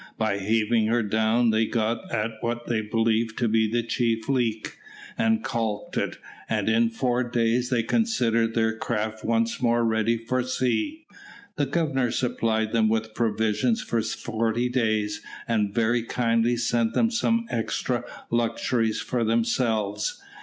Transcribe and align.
By 0.17 0.39
heaving 0.39 0.87
her 0.87 1.03
down 1.03 1.51
they 1.51 1.67
got 1.67 2.11
at 2.11 2.31
what 2.41 2.65
they 2.65 2.81
believed 2.81 3.37
to 3.37 3.47
be 3.47 3.69
the 3.69 3.83
chief 3.83 4.27
leak, 4.27 4.79
and 5.15 5.43
caulked 5.43 5.95
it, 5.95 6.17
and 6.49 6.67
in 6.67 6.89
four 6.89 7.23
days 7.23 7.69
they 7.69 7.83
considered 7.83 8.55
their 8.55 8.75
craft 8.75 9.23
once 9.23 9.61
more 9.61 9.85
ready 9.85 10.17
for 10.17 10.41
sea. 10.41 11.05
The 11.55 11.67
Governor 11.67 12.09
supplied 12.09 12.71
them 12.71 12.89
with 12.89 13.13
provisions 13.13 13.83
for 13.83 14.01
forty 14.01 14.69
days, 14.69 15.21
and 15.47 15.71
very 15.71 16.01
kindly 16.01 16.57
sent 16.57 16.95
them 16.95 17.11
some 17.11 17.45
extra 17.51 18.03
luxuries 18.31 19.01
for 19.01 19.23
themselves. 19.23 20.19